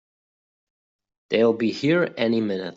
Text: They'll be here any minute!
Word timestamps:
They'll 1.29 1.53
be 1.53 1.71
here 1.71 2.11
any 2.17 2.41
minute! 2.41 2.69